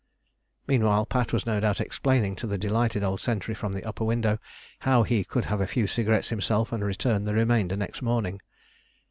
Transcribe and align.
Meanwhile 0.65 1.05
Pat 1.05 1.31
was 1.31 1.45
no 1.45 1.59
doubt 1.59 1.79
explaining 1.79 2.35
to 2.37 2.47
the 2.47 2.57
delighted 2.57 3.03
old 3.03 3.21
sentry 3.21 3.53
from 3.53 3.71
the 3.71 3.83
upper 3.83 4.03
window 4.03 4.39
how 4.79 5.03
he 5.03 5.23
could 5.23 5.45
have 5.45 5.61
a 5.61 5.67
few 5.67 5.85
cigarettes 5.85 6.29
himself 6.29 6.71
and 6.73 6.83
return 6.83 7.23
the 7.25 7.35
remainder 7.35 7.77
next 7.77 8.01
morning. 8.01 8.41